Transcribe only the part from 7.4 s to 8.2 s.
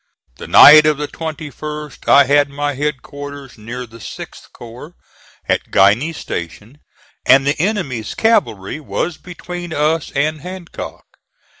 the enemy's